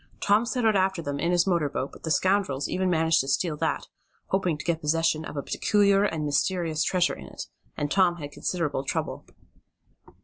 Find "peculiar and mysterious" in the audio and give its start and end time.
5.43-6.83